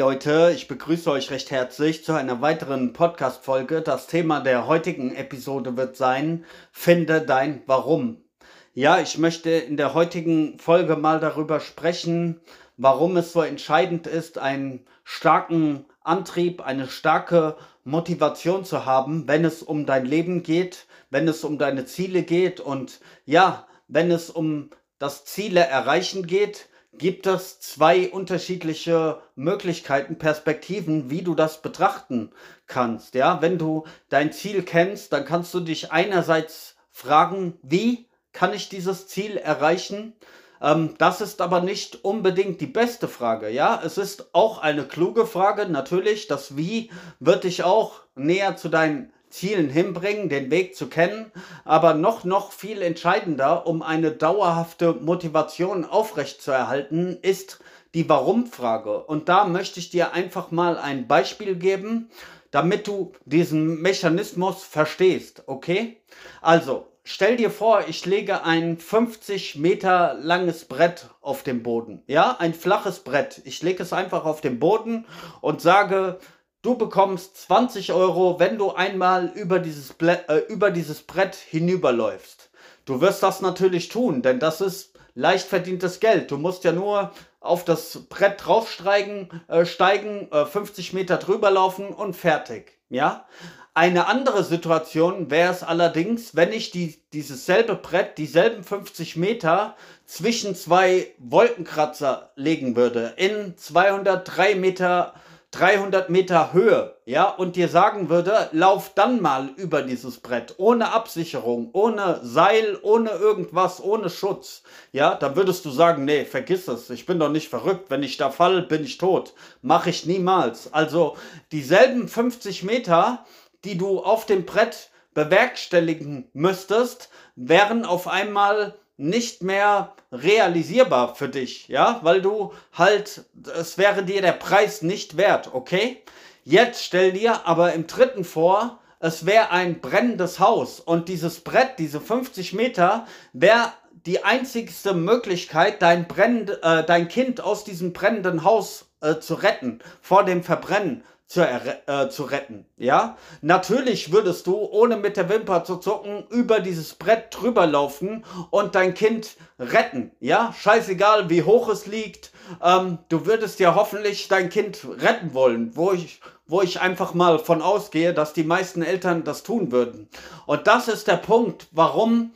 Leute, 0.00 0.50
ich 0.56 0.66
begrüße 0.66 1.10
euch 1.10 1.30
recht 1.30 1.50
herzlich 1.50 2.02
zu 2.06 2.14
einer 2.14 2.40
weiteren 2.40 2.94
Podcast-Folge. 2.94 3.82
Das 3.82 4.06
Thema 4.06 4.40
der 4.40 4.66
heutigen 4.66 5.14
Episode 5.14 5.76
wird 5.76 5.94
sein, 5.94 6.46
finde 6.72 7.20
dein 7.20 7.62
Warum. 7.66 8.24
Ja, 8.72 8.98
ich 8.98 9.18
möchte 9.18 9.50
in 9.50 9.76
der 9.76 9.92
heutigen 9.92 10.58
Folge 10.58 10.96
mal 10.96 11.20
darüber 11.20 11.60
sprechen, 11.60 12.40
warum 12.78 13.18
es 13.18 13.34
so 13.34 13.42
entscheidend 13.42 14.06
ist, 14.06 14.38
einen 14.38 14.86
starken 15.04 15.84
Antrieb, 16.00 16.62
eine 16.62 16.88
starke 16.88 17.58
Motivation 17.84 18.64
zu 18.64 18.86
haben, 18.86 19.28
wenn 19.28 19.44
es 19.44 19.62
um 19.62 19.84
dein 19.84 20.06
Leben 20.06 20.42
geht, 20.42 20.86
wenn 21.10 21.28
es 21.28 21.44
um 21.44 21.58
deine 21.58 21.84
Ziele 21.84 22.22
geht 22.22 22.58
und 22.58 23.00
ja, 23.26 23.66
wenn 23.86 24.10
es 24.10 24.30
um 24.30 24.70
das 24.98 25.26
Ziele 25.26 25.60
erreichen 25.60 26.26
geht, 26.26 26.70
gibt 26.92 27.26
es 27.26 27.60
zwei 27.60 28.10
unterschiedliche 28.10 29.22
Möglichkeiten, 29.36 30.18
Perspektiven, 30.18 31.10
wie 31.10 31.22
du 31.22 31.34
das 31.34 31.62
betrachten 31.62 32.30
kannst. 32.66 33.14
Ja, 33.14 33.40
wenn 33.40 33.58
du 33.58 33.84
dein 34.08 34.32
Ziel 34.32 34.62
kennst, 34.62 35.12
dann 35.12 35.24
kannst 35.24 35.54
du 35.54 35.60
dich 35.60 35.92
einerseits 35.92 36.76
fragen, 36.90 37.58
wie 37.62 38.08
kann 38.32 38.52
ich 38.52 38.68
dieses 38.68 39.06
Ziel 39.08 39.36
erreichen? 39.36 40.14
Ähm, 40.60 40.94
das 40.98 41.20
ist 41.20 41.40
aber 41.40 41.60
nicht 41.60 42.04
unbedingt 42.04 42.60
die 42.60 42.66
beste 42.66 43.08
Frage. 43.08 43.48
Ja, 43.48 43.80
es 43.84 43.98
ist 43.98 44.34
auch 44.34 44.58
eine 44.58 44.84
kluge 44.84 45.26
Frage. 45.26 45.66
Natürlich, 45.66 46.26
das 46.26 46.56
Wie 46.56 46.90
wird 47.18 47.44
dich 47.44 47.62
auch 47.62 48.02
näher 48.14 48.56
zu 48.56 48.68
deinen 48.68 49.12
Zielen 49.30 49.70
hinbringen, 49.70 50.28
den 50.28 50.50
Weg 50.50 50.76
zu 50.76 50.88
kennen, 50.88 51.32
aber 51.64 51.94
noch, 51.94 52.24
noch 52.24 52.52
viel 52.52 52.82
entscheidender, 52.82 53.66
um 53.66 53.82
eine 53.82 54.10
dauerhafte 54.10 54.92
Motivation 54.92 55.84
aufrechtzuerhalten, 55.84 57.16
ist 57.22 57.60
die 57.94 58.08
Warum-Frage. 58.08 59.04
Und 59.04 59.28
da 59.28 59.44
möchte 59.44 59.80
ich 59.80 59.90
dir 59.90 60.12
einfach 60.12 60.50
mal 60.50 60.76
ein 60.78 61.08
Beispiel 61.08 61.54
geben, 61.56 62.10
damit 62.50 62.86
du 62.86 63.12
diesen 63.24 63.80
Mechanismus 63.80 64.64
verstehst, 64.64 65.44
okay? 65.46 65.98
Also, 66.40 66.88
stell 67.04 67.36
dir 67.36 67.50
vor, 67.50 67.84
ich 67.88 68.06
lege 68.06 68.44
ein 68.44 68.76
50 68.76 69.56
Meter 69.56 70.14
langes 70.20 70.64
Brett 70.64 71.06
auf 71.20 71.42
den 71.44 71.62
Boden, 71.62 72.02
ja, 72.06 72.36
ein 72.38 72.54
flaches 72.54 73.00
Brett. 73.00 73.40
Ich 73.44 73.62
lege 73.62 73.82
es 73.82 73.92
einfach 73.92 74.24
auf 74.24 74.40
den 74.40 74.58
Boden 74.58 75.06
und 75.40 75.60
sage, 75.60 76.18
Du 76.62 76.76
bekommst 76.76 77.38
20 77.38 77.94
Euro, 77.94 78.38
wenn 78.38 78.58
du 78.58 78.72
einmal 78.72 79.32
über 79.34 79.60
dieses, 79.60 79.94
Ble 79.94 80.22
äh, 80.28 80.40
über 80.52 80.70
dieses 80.70 81.00
Brett 81.00 81.34
hinüberläufst. 81.34 82.50
Du 82.84 83.00
wirst 83.00 83.22
das 83.22 83.40
natürlich 83.40 83.88
tun, 83.88 84.20
denn 84.20 84.40
das 84.40 84.60
ist 84.60 84.92
leicht 85.14 85.46
verdientes 85.46 86.00
Geld. 86.00 86.30
Du 86.30 86.36
musst 86.36 86.64
ja 86.64 86.72
nur 86.72 87.12
auf 87.40 87.64
das 87.64 88.00
Brett 88.10 88.44
draufsteigen, 88.44 89.30
äh, 89.48 89.64
steigen, 89.64 90.30
äh, 90.32 90.44
50 90.44 90.92
Meter 90.92 91.16
drüber 91.16 91.50
laufen 91.50 91.88
und 91.88 92.14
fertig. 92.14 92.76
Ja? 92.90 93.24
Eine 93.72 94.06
andere 94.06 94.44
Situation 94.44 95.30
wäre 95.30 95.52
es 95.52 95.62
allerdings, 95.62 96.36
wenn 96.36 96.52
ich 96.52 96.70
die, 96.70 97.00
dieses 97.14 97.46
selbe 97.46 97.74
Brett, 97.74 98.18
dieselben 98.18 98.64
50 98.64 99.16
Meter 99.16 99.76
zwischen 100.04 100.54
zwei 100.54 101.06
Wolkenkratzer 101.16 102.32
legen 102.36 102.76
würde, 102.76 103.14
in 103.16 103.56
203 103.56 104.56
Meter 104.56 105.14
300 105.52 106.10
Meter 106.10 106.52
Höhe, 106.52 106.96
ja, 107.06 107.28
und 107.28 107.56
dir 107.56 107.68
sagen 107.68 108.08
würde, 108.08 108.48
lauf 108.52 108.92
dann 108.94 109.20
mal 109.20 109.48
über 109.56 109.82
dieses 109.82 110.20
Brett, 110.20 110.54
ohne 110.58 110.92
Absicherung, 110.92 111.70
ohne 111.72 112.20
Seil, 112.22 112.78
ohne 112.82 113.10
irgendwas, 113.10 113.82
ohne 113.82 114.10
Schutz, 114.10 114.62
ja, 114.92 115.16
dann 115.16 115.34
würdest 115.34 115.64
du 115.64 115.70
sagen, 115.70 116.04
nee, 116.04 116.24
vergiss 116.24 116.68
es, 116.68 116.88
ich 116.90 117.04
bin 117.04 117.18
doch 117.18 117.30
nicht 117.30 117.48
verrückt, 117.48 117.90
wenn 117.90 118.04
ich 118.04 118.16
da 118.16 118.30
fall, 118.30 118.62
bin 118.62 118.84
ich 118.84 118.98
tot. 118.98 119.34
Mache 119.60 119.90
ich 119.90 120.06
niemals. 120.06 120.72
Also 120.72 121.16
dieselben 121.50 122.06
50 122.06 122.62
Meter, 122.62 123.24
die 123.64 123.76
du 123.76 124.00
auf 124.00 124.26
dem 124.26 124.46
Brett 124.46 124.90
bewerkstelligen 125.14 126.30
müsstest, 126.32 127.10
wären 127.34 127.84
auf 127.84 128.06
einmal 128.06 128.76
nicht 129.00 129.42
mehr 129.42 129.94
realisierbar 130.12 131.14
für 131.14 131.30
dich, 131.30 131.68
ja, 131.68 132.00
weil 132.02 132.20
du 132.20 132.52
halt, 132.74 133.24
es 133.58 133.78
wäre 133.78 134.04
dir 134.04 134.20
der 134.20 134.32
Preis 134.32 134.82
nicht 134.82 135.16
wert, 135.16 135.54
okay? 135.54 136.02
Jetzt 136.44 136.84
stell 136.84 137.12
dir 137.12 137.46
aber 137.46 137.72
im 137.72 137.86
dritten 137.86 138.24
vor, 138.24 138.78
es 138.98 139.24
wäre 139.24 139.50
ein 139.50 139.80
brennendes 139.80 140.38
Haus 140.38 140.80
und 140.80 141.08
dieses 141.08 141.40
Brett, 141.40 141.78
diese 141.78 141.98
50 141.98 142.52
Meter, 142.52 143.06
wäre 143.32 143.72
die 144.04 144.22
einzigste 144.22 144.92
Möglichkeit, 144.92 145.80
dein, 145.80 146.06
brennend, 146.06 146.58
äh, 146.62 146.84
dein 146.84 147.08
Kind 147.08 147.40
aus 147.40 147.64
diesem 147.64 147.94
brennenden 147.94 148.44
Haus 148.44 148.90
äh, 149.00 149.18
zu 149.18 149.34
retten, 149.34 149.80
vor 150.02 150.24
dem 150.24 150.42
Verbrennen 150.42 151.04
zu, 151.30 151.42
äh, 151.42 152.08
zu 152.08 152.24
retten. 152.24 152.66
Ja, 152.76 153.16
natürlich 153.40 154.10
würdest 154.10 154.48
du, 154.48 154.56
ohne 154.56 154.96
mit 154.96 155.16
der 155.16 155.28
Wimper 155.28 155.62
zu 155.62 155.76
zucken, 155.76 156.24
über 156.28 156.58
dieses 156.58 156.94
Brett 156.94 157.28
drüber 157.30 157.68
laufen 157.68 158.24
und 158.50 158.74
dein 158.74 158.94
Kind 158.94 159.36
retten. 159.56 160.10
Ja, 160.18 160.52
scheißegal, 160.52 161.30
wie 161.30 161.44
hoch 161.44 161.68
es 161.68 161.86
liegt. 161.86 162.32
Ähm, 162.60 162.98
du 163.10 163.26
würdest 163.26 163.60
ja 163.60 163.76
hoffentlich 163.76 164.26
dein 164.26 164.48
Kind 164.48 164.84
retten 164.98 165.32
wollen, 165.32 165.76
wo 165.76 165.92
ich, 165.92 166.20
wo 166.48 166.62
ich 166.62 166.80
einfach 166.80 167.14
mal 167.14 167.38
von 167.38 167.62
ausgehe, 167.62 168.12
dass 168.12 168.32
die 168.32 168.42
meisten 168.42 168.82
Eltern 168.82 169.22
das 169.22 169.44
tun 169.44 169.70
würden. 169.70 170.08
Und 170.46 170.66
das 170.66 170.88
ist 170.88 171.06
der 171.06 171.18
Punkt, 171.18 171.68
warum 171.70 172.32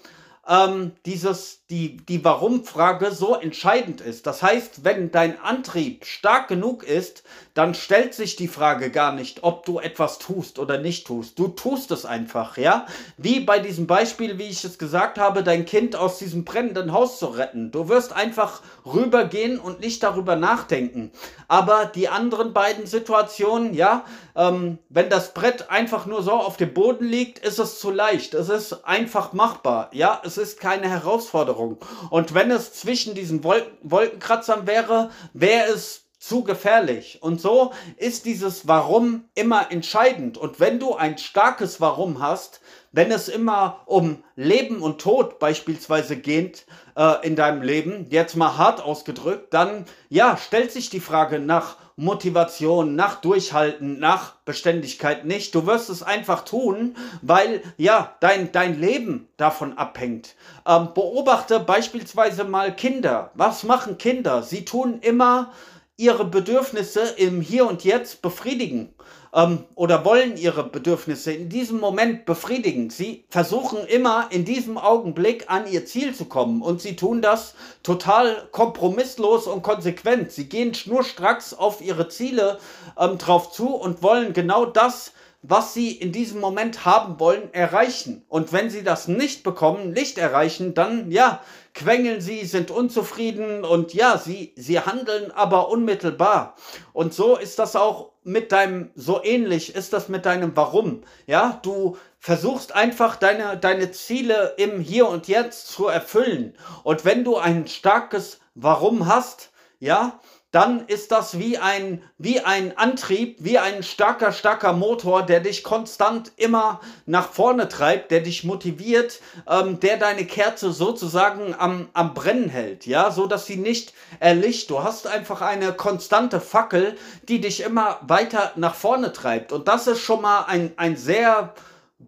ähm, 0.48 0.92
dieses, 1.04 1.63
die, 1.74 1.96
die 1.96 2.24
Warum-Frage 2.24 3.10
so 3.10 3.34
entscheidend 3.34 4.00
ist. 4.00 4.28
Das 4.28 4.44
heißt, 4.44 4.84
wenn 4.84 5.10
dein 5.10 5.40
Antrieb 5.40 6.04
stark 6.04 6.46
genug 6.46 6.84
ist, 6.84 7.24
dann 7.54 7.74
stellt 7.74 8.14
sich 8.14 8.36
die 8.36 8.46
Frage 8.46 8.90
gar 8.90 9.12
nicht, 9.12 9.42
ob 9.42 9.64
du 9.64 9.80
etwas 9.80 10.18
tust 10.18 10.60
oder 10.60 10.78
nicht 10.78 11.06
tust. 11.06 11.36
Du 11.38 11.48
tust 11.48 11.90
es 11.90 12.04
einfach, 12.04 12.58
ja? 12.58 12.86
Wie 13.16 13.40
bei 13.40 13.58
diesem 13.58 13.88
Beispiel, 13.88 14.38
wie 14.38 14.44
ich 14.44 14.62
es 14.64 14.78
gesagt 14.78 15.18
habe, 15.18 15.42
dein 15.42 15.64
Kind 15.66 15.96
aus 15.96 16.18
diesem 16.18 16.44
brennenden 16.44 16.92
Haus 16.92 17.18
zu 17.18 17.26
retten. 17.26 17.72
Du 17.72 17.88
wirst 17.88 18.12
einfach 18.12 18.62
rübergehen 18.86 19.58
und 19.58 19.80
nicht 19.80 20.02
darüber 20.02 20.36
nachdenken. 20.36 21.10
Aber 21.48 21.86
die 21.86 22.08
anderen 22.08 22.52
beiden 22.52 22.86
Situationen, 22.86 23.74
ja, 23.74 24.04
ähm, 24.36 24.78
wenn 24.88 25.10
das 25.10 25.34
Brett 25.34 25.70
einfach 25.70 26.06
nur 26.06 26.22
so 26.22 26.32
auf 26.32 26.56
dem 26.56 26.72
Boden 26.72 27.04
liegt, 27.04 27.40
ist 27.40 27.58
es 27.58 27.80
zu 27.80 27.90
leicht. 27.90 28.34
Es 28.34 28.48
ist 28.48 28.84
einfach 28.84 29.32
machbar, 29.32 29.90
ja? 29.92 30.20
Es 30.24 30.38
ist 30.38 30.60
keine 30.60 30.88
Herausforderung. 30.88 31.63
Und 32.10 32.34
wenn 32.34 32.50
es 32.50 32.72
zwischen 32.72 33.14
diesen 33.14 33.44
Wolken 33.44 33.72
Wolkenkratzern 33.82 34.66
wäre, 34.66 35.10
wäre 35.32 35.72
es 35.72 36.04
zu 36.18 36.42
gefährlich. 36.42 37.18
Und 37.20 37.40
so 37.40 37.72
ist 37.98 38.24
dieses 38.24 38.66
Warum 38.66 39.24
immer 39.34 39.70
entscheidend. 39.70 40.38
Und 40.38 40.58
wenn 40.58 40.78
du 40.78 40.94
ein 40.94 41.18
starkes 41.18 41.82
Warum 41.82 42.20
hast, 42.20 42.60
wenn 42.92 43.10
es 43.10 43.28
immer 43.28 43.82
um 43.84 44.24
Leben 44.34 44.80
und 44.80 45.00
Tod 45.00 45.38
beispielsweise 45.38 46.16
geht 46.16 46.64
äh, 46.96 47.26
in 47.26 47.36
deinem 47.36 47.60
Leben, 47.60 48.06
jetzt 48.08 48.36
mal 48.36 48.56
hart 48.56 48.80
ausgedrückt, 48.80 49.52
dann 49.52 49.84
ja, 50.08 50.38
stellt 50.38 50.72
sich 50.72 50.88
die 50.88 51.00
Frage 51.00 51.40
nach 51.40 51.76
Motivation, 51.96 52.96
nach 52.96 53.20
Durchhalten, 53.20 54.00
nach 54.00 54.34
Beständigkeit 54.44 55.24
nicht. 55.24 55.54
Du 55.54 55.66
wirst 55.66 55.90
es 55.90 56.02
einfach 56.02 56.44
tun, 56.44 56.96
weil 57.22 57.62
ja, 57.76 58.16
dein, 58.20 58.50
dein 58.50 58.80
Leben 58.80 59.28
davon 59.36 59.78
abhängt. 59.78 60.34
Ähm, 60.66 60.88
beobachte 60.94 61.60
beispielsweise 61.60 62.44
mal 62.44 62.74
Kinder. 62.74 63.30
Was 63.34 63.62
machen 63.62 63.96
Kinder? 63.96 64.42
Sie 64.42 64.64
tun 64.64 64.98
immer 65.02 65.52
ihre 65.96 66.24
Bedürfnisse 66.24 67.02
im 67.16 67.40
Hier 67.40 67.68
und 67.68 67.84
Jetzt 67.84 68.22
befriedigen 68.22 68.92
ähm, 69.34 69.64
oder 69.74 70.04
wollen 70.04 70.36
ihre 70.36 70.64
Bedürfnisse 70.64 71.32
in 71.32 71.48
diesem 71.48 71.80
Moment 71.80 72.24
befriedigen. 72.24 72.90
Sie 72.90 73.24
versuchen 73.28 73.86
immer 73.86 74.28
in 74.30 74.44
diesem 74.44 74.78
Augenblick 74.78 75.50
an 75.50 75.70
ihr 75.70 75.84
Ziel 75.84 76.14
zu 76.14 76.26
kommen 76.26 76.62
und 76.62 76.80
sie 76.80 76.96
tun 76.96 77.20
das 77.20 77.54
total 77.82 78.48
kompromisslos 78.52 79.46
und 79.46 79.62
konsequent. 79.62 80.30
Sie 80.30 80.48
gehen 80.48 80.74
schnurstracks 80.74 81.52
auf 81.52 81.80
ihre 81.80 82.08
Ziele 82.08 82.58
ähm, 82.98 83.18
drauf 83.18 83.50
zu 83.50 83.74
und 83.74 84.02
wollen 84.02 84.32
genau 84.32 84.64
das 84.64 85.12
was 85.46 85.74
sie 85.74 85.92
in 85.92 86.10
diesem 86.10 86.40
Moment 86.40 86.86
haben 86.86 87.20
wollen, 87.20 87.52
erreichen. 87.52 88.24
Und 88.28 88.52
wenn 88.54 88.70
sie 88.70 88.82
das 88.82 89.08
nicht 89.08 89.42
bekommen, 89.42 89.90
nicht 89.90 90.16
erreichen, 90.16 90.72
dann 90.72 91.10
ja, 91.10 91.42
quengeln 91.74 92.22
sie, 92.22 92.46
sind 92.46 92.70
unzufrieden 92.70 93.62
und 93.62 93.92
ja, 93.92 94.16
sie, 94.16 94.54
sie 94.56 94.80
handeln 94.80 95.30
aber 95.32 95.68
unmittelbar. 95.68 96.56
Und 96.94 97.12
so 97.12 97.36
ist 97.36 97.58
das 97.58 97.76
auch 97.76 98.12
mit 98.22 98.52
deinem, 98.52 98.90
so 98.94 99.22
ähnlich 99.22 99.74
ist 99.74 99.92
das 99.92 100.08
mit 100.08 100.24
deinem 100.24 100.56
Warum. 100.56 101.02
Ja, 101.26 101.60
du 101.62 101.98
versuchst 102.20 102.74
einfach 102.74 103.16
deine, 103.16 103.58
deine 103.58 103.90
Ziele 103.90 104.54
im 104.56 104.80
Hier 104.80 105.06
und 105.08 105.28
Jetzt 105.28 105.68
zu 105.68 105.88
erfüllen. 105.88 106.54
Und 106.84 107.04
wenn 107.04 107.22
du 107.22 107.36
ein 107.36 107.66
starkes 107.66 108.40
Warum 108.54 109.06
hast, 109.06 109.50
ja, 109.78 110.20
dann 110.54 110.86
ist 110.86 111.10
das 111.10 111.40
wie 111.40 111.58
ein, 111.58 112.00
wie 112.16 112.38
ein 112.38 112.78
Antrieb, 112.78 113.38
wie 113.40 113.58
ein 113.58 113.82
starker, 113.82 114.30
starker 114.30 114.72
Motor, 114.72 115.24
der 115.24 115.40
dich 115.40 115.64
konstant 115.64 116.30
immer 116.36 116.80
nach 117.06 117.28
vorne 117.28 117.68
treibt, 117.68 118.12
der 118.12 118.20
dich 118.20 118.44
motiviert, 118.44 119.20
ähm, 119.48 119.80
der 119.80 119.96
deine 119.96 120.24
Kerze 120.24 120.70
sozusagen 120.70 121.56
am, 121.58 121.88
am 121.92 122.14
Brennen 122.14 122.48
hält, 122.48 122.86
ja, 122.86 123.10
so 123.10 123.26
dass 123.26 123.46
sie 123.46 123.56
nicht 123.56 123.94
erlicht. 124.20 124.70
Du 124.70 124.84
hast 124.84 125.08
einfach 125.08 125.40
eine 125.40 125.72
konstante 125.72 126.40
Fackel, 126.40 126.96
die 127.26 127.40
dich 127.40 127.60
immer 127.60 127.98
weiter 128.02 128.52
nach 128.54 128.76
vorne 128.76 129.12
treibt. 129.12 129.50
Und 129.50 129.66
das 129.66 129.88
ist 129.88 130.02
schon 130.02 130.22
mal 130.22 130.42
ein, 130.42 130.72
ein 130.76 130.96
sehr 130.96 131.52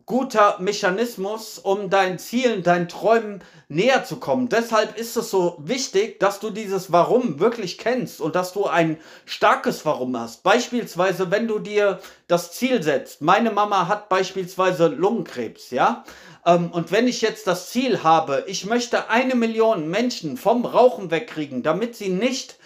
guter 0.05 0.57
Mechanismus, 0.61 1.59
um 1.59 1.91
deinen 1.91 2.19
Zielen, 2.19 2.63
deinen 2.63 2.89
Träumen 2.89 3.43
näher 3.69 4.05
zu 4.05 4.17
kommen. 4.17 4.49
Deshalb 4.49 4.99
ist 4.99 5.17
es 5.17 5.31
so 5.31 5.57
wichtig, 5.59 6.21
dass 6.21 6.41
du 6.41 6.51
dieses 6.51 6.93
Warum 6.93 7.41
wirklich 7.41 7.79
kennst 7.79 8.21
und 8.21 8.35
dass 8.35 8.53
du 8.53 8.67
ein 8.67 8.99
starkes 9.25 9.87
Warum 9.87 10.19
hast. 10.19 10.43
Beispielsweise, 10.43 11.31
wenn 11.31 11.49
du 11.49 11.59
dir 11.59 12.01
das 12.29 12.53
Ziel 12.53 12.83
setzt. 12.83 13.23
Meine 13.23 13.51
Mama 13.51 13.89
hat 13.89 14.09
beispielsweise 14.09 14.89
Lungenkrebs, 14.89 15.71
ja? 15.71 16.05
Ähm, 16.45 16.71
und 16.71 16.93
wenn 16.93 17.09
ich 17.09 17.21
jetzt 17.21 17.47
das 17.47 17.71
Ziel 17.71 18.03
habe, 18.03 18.45
ich 18.47 18.67
möchte 18.67 19.11
eine 19.11 19.35
Million 19.35 19.89
Menschen 19.89 20.37
vom 20.37 20.65
Rauchen 20.65 21.11
wegkriegen, 21.11 21.63
damit 21.63 21.97
sie 21.97 22.09
nicht 22.09 22.57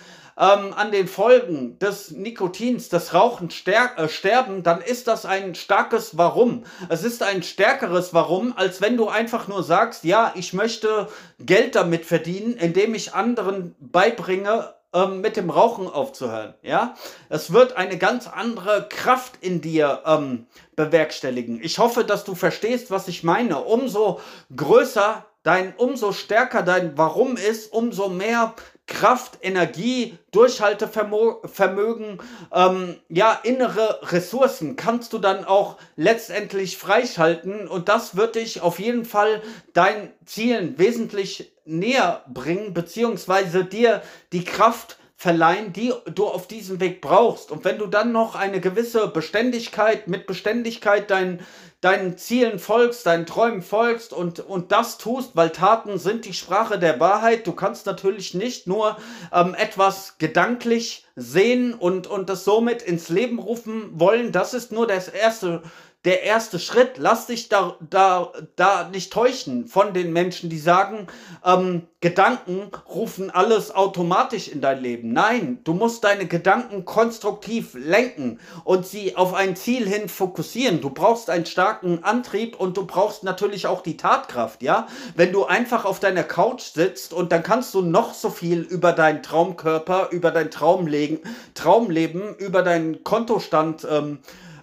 ähm, 0.40 0.72
an 0.74 0.90
den 0.90 1.06
Folgen 1.06 1.78
des 1.78 2.12
Nikotins, 2.12 2.88
des 2.88 3.12
Rauchen 3.12 3.50
äh, 3.66 4.08
sterben, 4.08 4.62
dann 4.62 4.80
ist 4.80 5.06
das 5.06 5.26
ein 5.26 5.54
starkes 5.54 6.16
Warum. 6.16 6.64
Es 6.88 7.04
ist 7.04 7.22
ein 7.22 7.42
stärkeres 7.42 8.14
Warum, 8.14 8.56
als 8.56 8.80
wenn 8.80 8.96
du 8.96 9.08
einfach 9.08 9.48
nur 9.48 9.62
sagst, 9.62 10.04
ja, 10.04 10.32
ich 10.34 10.54
möchte 10.54 11.08
Geld 11.38 11.74
damit 11.74 12.06
verdienen, 12.06 12.54
indem 12.54 12.94
ich 12.94 13.12
anderen 13.12 13.76
beibringe, 13.78 14.74
ähm, 14.94 15.20
mit 15.20 15.36
dem 15.36 15.50
Rauchen 15.50 15.86
aufzuhören. 15.88 16.54
Ja, 16.62 16.94
es 17.28 17.52
wird 17.52 17.76
eine 17.76 17.98
ganz 17.98 18.26
andere 18.26 18.88
Kraft 18.88 19.34
in 19.42 19.60
dir 19.60 20.02
ähm, 20.06 20.46
bewerkstelligen. 20.74 21.60
Ich 21.62 21.78
hoffe, 21.78 22.02
dass 22.02 22.24
du 22.24 22.34
verstehst, 22.34 22.90
was 22.90 23.08
ich 23.08 23.22
meine. 23.22 23.58
Umso 23.58 24.20
größer 24.56 25.26
dein, 25.42 25.74
umso 25.76 26.12
stärker 26.12 26.62
dein 26.62 26.96
Warum 26.98 27.36
ist, 27.36 27.72
umso 27.72 28.08
mehr 28.08 28.54
Kraft, 28.90 29.38
Energie, 29.40 30.18
Durchhaltevermögen, 30.32 32.20
ähm, 32.52 32.96
ja, 33.08 33.38
innere 33.42 34.00
Ressourcen 34.12 34.76
kannst 34.76 35.14
du 35.14 35.18
dann 35.18 35.44
auch 35.44 35.78
letztendlich 35.96 36.76
freischalten 36.76 37.68
und 37.68 37.88
das 37.88 38.16
wird 38.16 38.34
dich 38.34 38.60
auf 38.60 38.78
jeden 38.78 39.06
Fall 39.06 39.42
deinen 39.72 40.10
Zielen 40.26 40.78
wesentlich 40.78 41.52
näher 41.64 42.22
bringen, 42.28 42.74
beziehungsweise 42.74 43.64
dir 43.64 44.02
die 44.32 44.44
Kraft 44.44 44.98
verleihen, 45.20 45.72
die 45.74 45.92
du 46.14 46.26
auf 46.26 46.48
diesem 46.48 46.80
Weg 46.80 47.02
brauchst. 47.02 47.50
Und 47.50 47.62
wenn 47.64 47.76
du 47.76 47.86
dann 47.86 48.10
noch 48.10 48.34
eine 48.34 48.58
gewisse 48.58 49.06
Beständigkeit, 49.06 50.08
mit 50.08 50.26
Beständigkeit 50.26 51.10
dein, 51.10 51.40
deinen 51.80 52.18
Zielen 52.18 52.58
folgst, 52.58 53.06
deinen 53.06 53.24
Träumen 53.24 53.62
folgst 53.62 54.12
und, 54.12 54.40
und 54.40 54.70
das 54.70 54.98
tust, 54.98 55.34
weil 55.34 55.50
Taten 55.50 55.98
sind 55.98 56.26
die 56.26 56.34
Sprache 56.34 56.78
der 56.78 57.00
Wahrheit. 57.00 57.46
Du 57.46 57.52
kannst 57.52 57.86
natürlich 57.86 58.34
nicht 58.34 58.66
nur 58.66 58.98
ähm, 59.32 59.54
etwas 59.54 60.18
gedanklich 60.18 61.06
sehen 61.16 61.72
und, 61.72 62.06
und 62.06 62.28
das 62.28 62.44
somit 62.44 62.82
ins 62.82 63.08
Leben 63.08 63.38
rufen 63.38 63.98
wollen. 63.98 64.30
Das 64.30 64.52
ist 64.52 64.72
nur 64.72 64.86
das 64.86 65.08
erste 65.08 65.62
der 66.04 66.22
erste 66.22 66.58
Schritt. 66.58 66.92
Lass 66.96 67.26
dich 67.26 67.48
da, 67.48 67.76
da, 67.90 68.32
da 68.56 68.88
nicht 68.88 69.12
täuschen 69.12 69.66
von 69.66 69.92
den 69.92 70.12
Menschen, 70.12 70.48
die 70.48 70.58
sagen, 70.58 71.06
ähm, 71.44 71.82
Gedanken 72.02 72.70
rufen 72.88 73.28
alles 73.28 73.74
automatisch 73.74 74.48
in 74.48 74.62
dein 74.62 74.80
Leben. 74.80 75.12
Nein, 75.12 75.58
du 75.64 75.74
musst 75.74 76.02
deine 76.02 76.24
Gedanken 76.26 76.86
konstruktiv 76.86 77.74
lenken 77.74 78.40
und 78.64 78.86
sie 78.86 79.16
auf 79.16 79.34
ein 79.34 79.54
Ziel 79.54 79.86
hin 79.86 80.08
fokussieren. 80.08 80.80
Du 80.80 80.88
brauchst 80.88 81.28
einen 81.28 81.44
starken 81.44 82.02
Antrieb 82.02 82.58
und 82.58 82.78
du 82.78 82.86
brauchst 82.86 83.22
natürlich 83.22 83.66
auch 83.66 83.82
die 83.82 83.98
Tatkraft, 83.98 84.62
ja? 84.62 84.86
Wenn 85.14 85.32
du 85.32 85.44
einfach 85.44 85.84
auf 85.84 86.00
deiner 86.00 86.24
Couch 86.24 86.62
sitzt 86.62 87.12
und 87.12 87.32
dann 87.32 87.42
kannst 87.42 87.74
du 87.74 87.82
noch 87.82 88.14
so 88.14 88.30
viel 88.30 88.60
über 88.60 88.92
deinen 88.92 89.22
Traumkörper, 89.22 90.08
über 90.10 90.30
dein 90.30 90.50
Traumleben, 90.50 91.18
Traumleben, 91.52 92.34
über 92.36 92.62
deinen 92.62 93.04
Kontostand 93.04 93.86
ähm, 93.90 94.20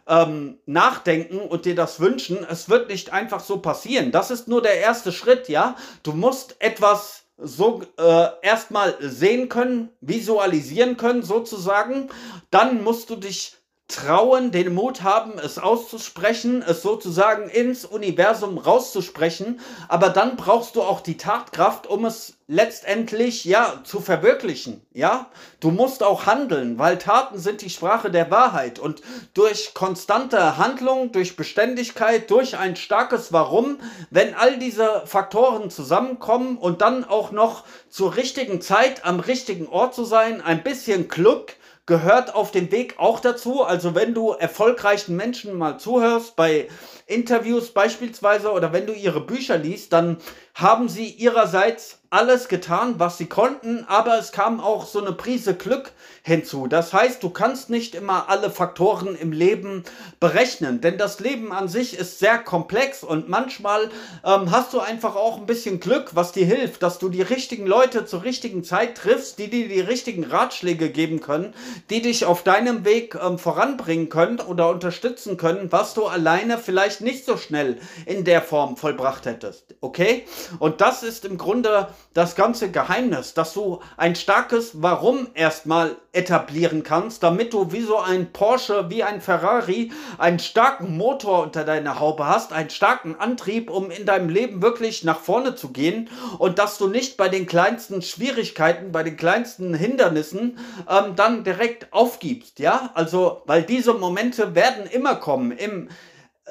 ähm, 0.07 0.59
nachdenken 0.65 1.39
und 1.39 1.65
dir 1.65 1.75
das 1.75 1.99
wünschen. 1.99 2.45
Es 2.49 2.69
wird 2.69 2.89
nicht 2.89 3.13
einfach 3.13 3.39
so 3.39 3.59
passieren. 3.59 4.11
Das 4.11 4.31
ist 4.31 4.47
nur 4.47 4.61
der 4.61 4.79
erste 4.79 5.11
Schritt, 5.11 5.49
ja. 5.49 5.75
Du 6.03 6.13
musst 6.13 6.55
etwas 6.59 7.23
so 7.37 7.83
äh, 7.99 8.27
erstmal 8.41 8.95
sehen 8.99 9.47
können, 9.49 9.89
visualisieren 10.01 10.97
können 10.97 11.23
sozusagen. 11.23 12.09
Dann 12.49 12.83
musst 12.83 13.09
du 13.09 13.15
dich 13.15 13.57
trauen, 13.87 14.51
den 14.51 14.73
Mut 14.73 15.01
haben, 15.03 15.39
es 15.39 15.57
auszusprechen, 15.57 16.61
es 16.61 16.81
sozusagen 16.81 17.49
ins 17.49 17.85
Universum 17.85 18.57
rauszusprechen, 18.57 19.61
aber 19.87 20.09
dann 20.09 20.35
brauchst 20.35 20.75
du 20.75 20.81
auch 20.81 20.99
die 20.99 21.15
Tatkraft, 21.15 21.87
um 21.87 22.03
es 22.03 22.33
letztendlich 22.47 23.45
ja 23.45 23.81
zu 23.85 24.01
verwirklichen, 24.01 24.85
ja? 24.93 25.27
Du 25.61 25.71
musst 25.71 26.03
auch 26.03 26.25
handeln, 26.25 26.77
weil 26.79 26.97
Taten 26.97 27.39
sind 27.39 27.61
die 27.61 27.69
Sprache 27.69 28.11
der 28.11 28.29
Wahrheit 28.29 28.77
und 28.77 29.01
durch 29.33 29.73
konstante 29.73 30.57
Handlung, 30.57 31.13
durch 31.13 31.37
Beständigkeit, 31.37 32.29
durch 32.29 32.57
ein 32.57 32.75
starkes 32.75 33.31
Warum, 33.31 33.79
wenn 34.09 34.33
all 34.33 34.59
diese 34.59 35.03
Faktoren 35.05 35.69
zusammenkommen 35.69 36.57
und 36.57 36.81
dann 36.81 37.05
auch 37.05 37.31
noch 37.31 37.63
zur 37.89 38.17
richtigen 38.17 38.59
Zeit 38.61 39.05
am 39.05 39.21
richtigen 39.21 39.67
Ort 39.67 39.95
zu 39.95 40.03
sein, 40.03 40.41
ein 40.41 40.63
bisschen 40.63 41.07
Glück, 41.07 41.55
gehört 41.87 42.35
auf 42.35 42.51
dem 42.51 42.71
Weg 42.71 42.95
auch 42.99 43.19
dazu. 43.19 43.63
Also 43.63 43.95
wenn 43.95 44.13
du 44.13 44.31
erfolgreichen 44.31 45.15
Menschen 45.15 45.57
mal 45.57 45.79
zuhörst, 45.79 46.35
bei 46.35 46.67
Interviews 47.07 47.71
beispielsweise 47.71 48.51
oder 48.51 48.73
wenn 48.73 48.85
du 48.85 48.93
ihre 48.93 49.21
Bücher 49.21 49.57
liest, 49.57 49.93
dann 49.93 50.17
haben 50.57 50.89
sie 50.89 51.07
ihrerseits 51.07 51.99
alles 52.09 52.47
getan, 52.47 52.95
was 52.99 53.17
sie 53.17 53.25
konnten, 53.25 53.85
aber 53.87 54.17
es 54.17 54.31
kam 54.31 54.61
auch 54.61 54.85
so 54.85 55.01
eine 55.01 55.11
Prise 55.11 55.55
Glück 55.55 55.91
hinzu. 56.23 56.67
Das 56.67 56.93
heißt, 56.93 57.21
du 57.21 57.29
kannst 57.29 57.69
nicht 57.69 57.95
immer 57.95 58.29
alle 58.29 58.49
Faktoren 58.49 59.15
im 59.15 59.31
Leben 59.33 59.83
berechnen, 60.19 60.79
denn 60.79 60.97
das 60.97 61.19
Leben 61.19 61.51
an 61.51 61.67
sich 61.67 61.97
ist 61.97 62.19
sehr 62.19 62.37
komplex 62.37 63.03
und 63.03 63.27
manchmal 63.27 63.89
ähm, 64.25 64.51
hast 64.51 64.73
du 64.73 64.79
einfach 64.79 65.15
auch 65.15 65.37
ein 65.37 65.45
bisschen 65.45 65.81
Glück, 65.81 66.11
was 66.13 66.31
dir 66.31 66.45
hilft, 66.45 66.81
dass 66.81 66.97
du 66.97 67.09
die 67.09 67.21
richtigen 67.21 67.67
Leute 67.67 68.05
zur 68.05 68.23
richtigen 68.23 68.63
Zeit 68.63 68.95
triffst, 68.95 69.37
die 69.37 69.49
dir 69.49 69.67
die 69.67 69.81
richtigen 69.81 70.23
Ratschläge 70.23 70.89
geben 70.89 71.19
können, 71.19 71.53
die 71.89 72.01
dich 72.01 72.25
auf 72.25 72.43
deinem 72.43 72.85
Weg 72.85 73.15
ähm, 73.21 73.37
voranbringen 73.37 74.07
können 74.07 74.39
oder 74.39 74.69
unterstützen 74.69 75.35
können, 75.35 75.71
was 75.73 75.93
du 75.93 76.05
alleine 76.05 76.57
vielleicht 76.57 77.01
nicht 77.01 77.25
so 77.25 77.35
schnell 77.35 77.77
in 78.05 78.23
der 78.23 78.41
Form 78.41 78.77
vollbracht 78.77 79.25
hättest. 79.25 79.75
Okay? 79.81 80.25
Und 80.59 80.81
das 80.81 81.03
ist 81.03 81.25
im 81.25 81.37
Grunde 81.37 81.89
das 82.13 82.35
ganze 82.35 82.71
Geheimnis, 82.71 83.33
dass 83.33 83.53
du 83.53 83.79
ein 83.97 84.15
starkes 84.15 84.81
Warum 84.81 85.27
erstmal 85.33 85.95
etablieren 86.13 86.83
kannst, 86.83 87.21
damit 87.23 87.53
du 87.53 87.71
wie 87.71 87.81
so 87.81 87.97
ein 87.97 88.31
Porsche, 88.33 88.89
wie 88.89 89.03
ein 89.03 89.21
Ferrari, 89.21 89.91
einen 90.17 90.39
starken 90.39 90.97
Motor 90.97 91.43
unter 91.43 91.63
deiner 91.63 91.99
Haube 91.99 92.27
hast, 92.27 92.53
einen 92.53 92.69
starken 92.69 93.15
Antrieb, 93.15 93.69
um 93.69 93.91
in 93.91 94.05
deinem 94.05 94.29
Leben 94.29 94.61
wirklich 94.61 95.03
nach 95.03 95.19
vorne 95.19 95.55
zu 95.55 95.69
gehen 95.69 96.09
und 96.39 96.57
dass 96.57 96.77
du 96.77 96.87
nicht 96.87 97.17
bei 97.17 97.29
den 97.29 97.45
kleinsten 97.45 98.01
Schwierigkeiten, 98.01 98.91
bei 98.91 99.03
den 99.03 99.15
kleinsten 99.15 99.73
Hindernissen 99.73 100.57
ähm, 100.89 101.15
dann 101.15 101.43
direkt 101.43 101.93
aufgibst, 101.93 102.59
ja? 102.59 102.89
Also, 102.95 103.43
weil 103.45 103.63
diese 103.63 103.93
Momente 103.93 104.55
werden 104.55 104.87
immer 104.87 105.15
kommen 105.15 105.51
im 105.51 105.89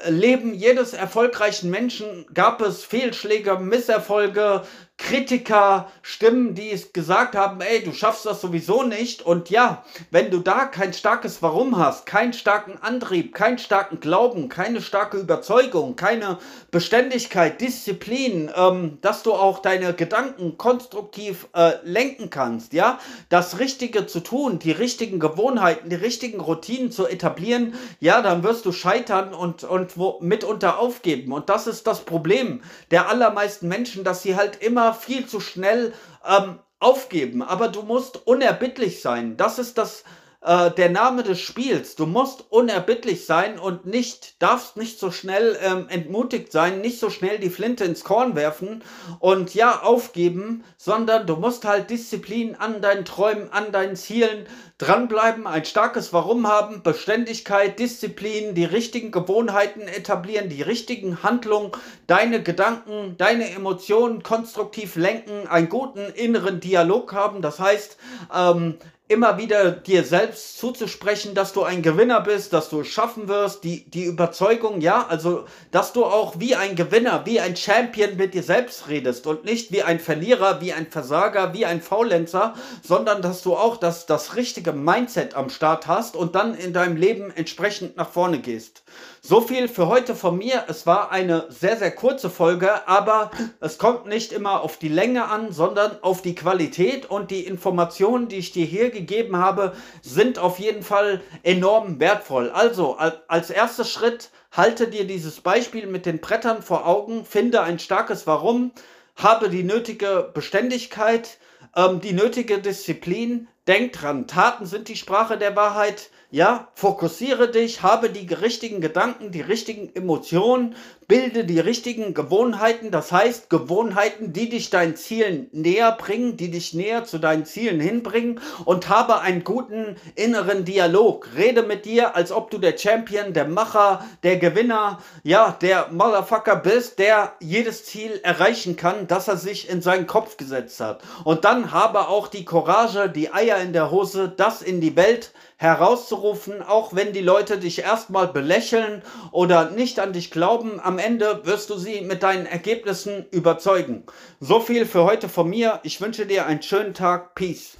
Leben 0.04 0.52
jedes 0.52 0.92
erfolgreichen 0.92 1.70
Menschen 1.70 2.26
gab 2.34 2.60
es 2.60 2.84
Fehlschläge, 2.84 3.58
Misserfolge, 3.58 4.62
Kritiker, 4.98 5.90
Stimmen, 6.00 6.54
die 6.54 6.70
es 6.70 6.92
gesagt 6.92 7.36
haben, 7.36 7.60
ey, 7.60 7.84
du 7.84 7.92
schaffst 7.92 8.24
das 8.24 8.40
sowieso 8.40 8.82
nicht. 8.82 9.22
Und 9.22 9.50
ja, 9.50 9.84
wenn 10.10 10.30
du 10.30 10.38
da 10.38 10.64
kein 10.64 10.94
starkes 10.94 11.42
Warum 11.42 11.76
hast, 11.76 12.06
keinen 12.06 12.32
starken 12.32 12.78
Antrieb, 12.80 13.34
keinen 13.34 13.58
starken 13.58 14.00
Glauben, 14.00 14.48
keine 14.48 14.80
starke 14.80 15.18
Überzeugung, 15.18 15.96
keine 15.96 16.38
Beständigkeit, 16.70 17.60
Disziplin, 17.60 18.50
ähm, 18.56 18.98
dass 19.02 19.22
du 19.22 19.34
auch 19.34 19.58
deine 19.58 19.92
Gedanken 19.92 20.56
konstruktiv 20.56 21.48
äh, 21.54 21.72
lenken 21.84 22.30
kannst, 22.30 22.72
ja, 22.72 22.98
das 23.28 23.58
Richtige 23.58 24.06
zu 24.06 24.20
tun, 24.20 24.58
die 24.58 24.72
richtigen 24.72 25.20
Gewohnheiten, 25.20 25.90
die 25.90 25.96
richtigen 25.96 26.40
Routinen 26.40 26.90
zu 26.90 27.06
etablieren, 27.06 27.74
ja, 28.00 28.22
dann 28.22 28.42
wirst 28.42 28.64
du 28.64 28.72
scheitern 28.72 29.34
und, 29.34 29.62
und 29.62 29.98
wo, 29.98 30.18
mitunter 30.20 30.78
aufgeben. 30.78 31.32
Und 31.32 31.50
das 31.50 31.66
ist 31.66 31.86
das 31.86 32.00
Problem 32.00 32.62
der 32.90 33.08
allermeisten 33.08 33.68
Menschen, 33.68 34.02
dass 34.02 34.22
sie 34.22 34.36
halt 34.36 34.62
immer 34.86 34.94
viel 34.94 35.26
zu 35.26 35.40
schnell 35.40 35.92
ähm, 36.24 36.60
aufgeben. 36.78 37.42
Aber 37.42 37.68
du 37.68 37.82
musst 37.82 38.26
unerbittlich 38.26 39.02
sein. 39.02 39.36
Das 39.36 39.58
ist 39.58 39.78
das 39.78 40.04
äh, 40.42 40.70
der 40.70 40.90
Name 40.90 41.22
des 41.22 41.40
Spiels. 41.40 41.96
Du 41.96 42.06
musst 42.06 42.44
unerbittlich 42.50 43.26
sein 43.26 43.58
und 43.58 43.86
nicht, 43.86 44.40
darfst 44.42 44.76
nicht 44.76 44.98
so 44.98 45.10
schnell 45.10 45.58
ähm, 45.62 45.86
entmutigt 45.88 46.52
sein, 46.52 46.80
nicht 46.80 47.00
so 47.00 47.10
schnell 47.10 47.38
die 47.38 47.50
Flinte 47.50 47.84
ins 47.84 48.04
Korn 48.04 48.36
werfen 48.36 48.82
und 49.18 49.54
ja, 49.54 49.82
aufgeben, 49.82 50.64
sondern 50.76 51.26
du 51.26 51.36
musst 51.36 51.64
halt 51.64 51.90
Disziplin 51.90 52.54
an 52.54 52.80
deinen 52.80 53.04
Träumen, 53.04 53.50
an 53.52 53.72
deinen 53.72 53.96
Zielen 53.96 54.46
dranbleiben, 54.78 55.46
ein 55.46 55.64
starkes 55.64 56.12
Warum 56.12 56.46
haben, 56.46 56.82
Beständigkeit, 56.82 57.78
Disziplin, 57.78 58.54
die 58.54 58.64
richtigen 58.64 59.10
Gewohnheiten 59.10 59.88
etablieren, 59.88 60.50
die 60.50 60.60
richtigen 60.62 61.22
Handlungen, 61.22 61.72
deine 62.06 62.42
Gedanken, 62.42 63.16
deine 63.16 63.50
Emotionen 63.50 64.22
konstruktiv 64.22 64.96
lenken, 64.96 65.46
einen 65.48 65.70
guten 65.70 66.12
inneren 66.14 66.60
Dialog 66.60 67.14
haben. 67.14 67.40
Das 67.40 67.58
heißt, 67.58 67.96
ähm, 68.34 68.76
immer 69.08 69.38
wieder 69.38 69.70
dir 69.70 70.02
selbst 70.02 70.58
zuzusprechen, 70.58 71.34
dass 71.34 71.52
du 71.52 71.62
ein 71.62 71.82
Gewinner 71.82 72.20
bist, 72.20 72.52
dass 72.52 72.68
du 72.70 72.80
es 72.80 72.88
schaffen 72.88 73.28
wirst, 73.28 73.62
die, 73.62 73.88
die 73.88 74.04
Überzeugung, 74.04 74.80
ja, 74.80 75.06
also, 75.06 75.44
dass 75.70 75.92
du 75.92 76.04
auch 76.04 76.40
wie 76.40 76.56
ein 76.56 76.74
Gewinner, 76.74 77.24
wie 77.24 77.38
ein 77.38 77.56
Champion 77.56 78.16
mit 78.16 78.34
dir 78.34 78.42
selbst 78.42 78.88
redest 78.88 79.26
und 79.28 79.44
nicht 79.44 79.70
wie 79.70 79.84
ein 79.84 80.00
Verlierer, 80.00 80.60
wie 80.60 80.72
ein 80.72 80.90
Versager, 80.90 81.54
wie 81.54 81.64
ein 81.66 81.80
Faulenzer, 81.80 82.54
sondern 82.82 83.22
dass 83.22 83.42
du 83.42 83.54
auch 83.54 83.76
das, 83.76 84.06
das 84.06 84.34
richtige 84.34 84.72
Mindset 84.72 85.34
am 85.34 85.50
Start 85.50 85.86
hast 85.86 86.16
und 86.16 86.34
dann 86.34 86.56
in 86.56 86.72
deinem 86.72 86.96
Leben 86.96 87.30
entsprechend 87.30 87.96
nach 87.96 88.10
vorne 88.10 88.40
gehst. 88.40 88.82
So 89.28 89.40
viel 89.40 89.66
für 89.66 89.88
heute 89.88 90.14
von 90.14 90.38
mir. 90.38 90.66
Es 90.68 90.86
war 90.86 91.10
eine 91.10 91.46
sehr, 91.48 91.76
sehr 91.76 91.90
kurze 91.90 92.30
Folge, 92.30 92.86
aber 92.86 93.32
es 93.58 93.76
kommt 93.76 94.06
nicht 94.06 94.30
immer 94.30 94.60
auf 94.60 94.76
die 94.76 94.86
Länge 94.88 95.24
an, 95.24 95.50
sondern 95.50 96.00
auf 96.00 96.22
die 96.22 96.36
Qualität 96.36 97.10
und 97.10 97.32
die 97.32 97.44
Informationen, 97.44 98.28
die 98.28 98.36
ich 98.36 98.52
dir 98.52 98.64
hier 98.64 98.90
gegeben 98.90 99.36
habe, 99.36 99.72
sind 100.00 100.38
auf 100.38 100.60
jeden 100.60 100.84
Fall 100.84 101.22
enorm 101.42 101.98
wertvoll. 101.98 102.50
Also, 102.50 102.98
als 103.26 103.50
erster 103.50 103.84
Schritt, 103.84 104.30
halte 104.52 104.86
dir 104.86 105.08
dieses 105.08 105.40
Beispiel 105.40 105.88
mit 105.88 106.06
den 106.06 106.20
Brettern 106.20 106.62
vor 106.62 106.86
Augen, 106.86 107.24
finde 107.24 107.62
ein 107.62 107.80
starkes 107.80 108.28
Warum, 108.28 108.70
habe 109.16 109.48
die 109.48 109.64
nötige 109.64 110.30
Beständigkeit, 110.34 111.38
ähm, 111.74 112.00
die 112.00 112.12
nötige 112.12 112.60
Disziplin, 112.60 113.48
denk 113.66 113.92
dran, 113.92 114.26
Taten 114.26 114.66
sind 114.66 114.88
die 114.88 114.96
Sprache 114.96 115.38
der 115.38 115.56
Wahrheit, 115.56 116.10
ja, 116.30 116.68
fokussiere 116.74 117.50
dich, 117.50 117.82
habe 117.82 118.10
die 118.10 118.32
richtigen 118.32 118.80
Gedanken, 118.80 119.30
die 119.30 119.40
richtigen 119.40 119.94
Emotionen, 119.94 120.74
bilde 121.08 121.44
die 121.44 121.60
richtigen 121.60 122.14
Gewohnheiten, 122.14 122.90
das 122.90 123.12
heißt 123.12 123.48
Gewohnheiten, 123.48 124.32
die 124.32 124.48
dich 124.48 124.70
deinen 124.70 124.96
Zielen 124.96 125.48
näher 125.52 125.92
bringen, 125.92 126.36
die 126.36 126.50
dich 126.50 126.74
näher 126.74 127.04
zu 127.04 127.18
deinen 127.18 127.44
Zielen 127.44 127.80
hinbringen 127.80 128.40
und 128.64 128.88
habe 128.88 129.20
einen 129.20 129.44
guten 129.44 129.96
inneren 130.16 130.64
Dialog. 130.64 131.28
Rede 131.36 131.62
mit 131.62 131.84
dir, 131.84 132.16
als 132.16 132.32
ob 132.32 132.50
du 132.50 132.58
der 132.58 132.76
Champion, 132.76 133.32
der 133.32 133.46
Macher, 133.46 134.04
der 134.24 134.38
Gewinner, 134.38 134.98
ja, 135.22 135.56
der 135.60 135.88
Motherfucker 135.92 136.56
bist, 136.56 136.98
der 136.98 137.34
jedes 137.40 137.84
Ziel 137.84 138.20
erreichen 138.24 138.76
kann, 138.76 139.06
das 139.06 139.28
er 139.28 139.36
sich 139.36 139.68
in 139.68 139.82
seinen 139.82 140.08
Kopf 140.08 140.36
gesetzt 140.36 140.80
hat. 140.80 141.02
Und 141.24 141.44
dann 141.44 141.70
habe 141.70 142.08
auch 142.08 142.26
die 142.26 142.44
Courage, 142.44 143.08
die 143.08 143.32
Eier 143.32 143.58
in 143.58 143.72
der 143.72 143.92
Hose, 143.92 144.32
das 144.36 144.60
in 144.62 144.80
die 144.80 144.96
Welt 144.96 145.32
herauszurufen, 145.56 146.62
auch 146.62 146.94
wenn 146.94 147.12
die 147.12 147.22
Leute 147.22 147.58
dich 147.58 147.80
erstmal 147.80 148.28
belächeln 148.28 149.02
oder 149.32 149.70
nicht 149.70 149.98
an 149.98 150.12
dich 150.12 150.30
glauben, 150.30 150.80
am 150.80 150.98
Ende 150.98 151.46
wirst 151.46 151.70
du 151.70 151.78
sie 151.78 152.02
mit 152.02 152.22
deinen 152.22 152.46
Ergebnissen 152.46 153.26
überzeugen. 153.30 154.04
So 154.38 154.60
viel 154.60 154.86
für 154.86 155.04
heute 155.04 155.28
von 155.28 155.48
mir. 155.48 155.80
Ich 155.82 156.00
wünsche 156.00 156.26
dir 156.26 156.46
einen 156.46 156.62
schönen 156.62 156.94
Tag. 156.94 157.34
Peace. 157.34 157.72